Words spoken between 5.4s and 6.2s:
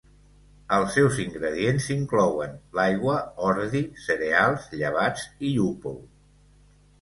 i llúpol.